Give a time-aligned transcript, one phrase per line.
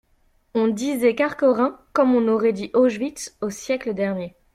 [0.55, 4.33] On disait Kharkhorin comme on aurait dit Auschwitz au siècle dernier